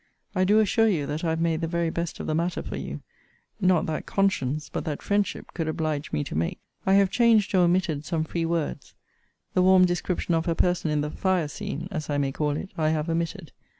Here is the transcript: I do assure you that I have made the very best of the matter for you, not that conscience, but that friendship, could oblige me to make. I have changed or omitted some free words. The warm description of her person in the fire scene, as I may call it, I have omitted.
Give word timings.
I 0.33 0.45
do 0.45 0.59
assure 0.59 0.87
you 0.87 1.05
that 1.05 1.23
I 1.23 1.29
have 1.29 1.39
made 1.39 1.61
the 1.61 1.67
very 1.67 1.91
best 1.91 2.19
of 2.19 2.25
the 2.25 2.33
matter 2.33 2.63
for 2.63 2.75
you, 2.75 3.01
not 3.59 3.85
that 3.85 4.07
conscience, 4.07 4.67
but 4.67 4.83
that 4.85 5.03
friendship, 5.03 5.53
could 5.53 5.67
oblige 5.67 6.11
me 6.11 6.23
to 6.23 6.33
make. 6.33 6.57
I 6.87 6.95
have 6.95 7.11
changed 7.11 7.53
or 7.53 7.65
omitted 7.65 8.03
some 8.03 8.23
free 8.23 8.47
words. 8.47 8.95
The 9.53 9.61
warm 9.61 9.85
description 9.85 10.33
of 10.33 10.47
her 10.47 10.55
person 10.55 10.89
in 10.89 11.01
the 11.01 11.11
fire 11.11 11.47
scene, 11.47 11.87
as 11.91 12.09
I 12.09 12.17
may 12.17 12.31
call 12.31 12.57
it, 12.57 12.71
I 12.75 12.89
have 12.89 13.09
omitted. 13.11 13.51